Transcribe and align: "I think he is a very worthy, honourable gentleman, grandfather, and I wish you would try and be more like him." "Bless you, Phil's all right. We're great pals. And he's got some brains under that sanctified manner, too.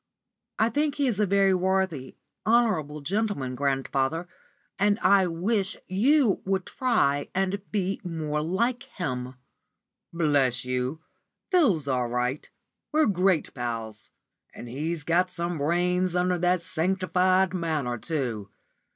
"I 0.57 0.69
think 0.69 0.95
he 0.95 1.05
is 1.05 1.19
a 1.19 1.27
very 1.27 1.53
worthy, 1.53 2.15
honourable 2.43 3.01
gentleman, 3.01 3.53
grandfather, 3.53 4.27
and 4.79 4.97
I 5.01 5.27
wish 5.27 5.77
you 5.85 6.41
would 6.43 6.65
try 6.65 7.29
and 7.35 7.61
be 7.71 8.01
more 8.03 8.41
like 8.41 8.81
him." 8.81 9.35
"Bless 10.11 10.65
you, 10.65 11.01
Phil's 11.51 11.87
all 11.87 12.07
right. 12.09 12.49
We're 12.91 13.05
great 13.05 13.53
pals. 13.53 14.09
And 14.55 14.67
he's 14.67 15.03
got 15.03 15.29
some 15.29 15.59
brains 15.59 16.15
under 16.15 16.39
that 16.39 16.63
sanctified 16.63 17.53
manner, 17.53 17.99
too. 17.99 18.49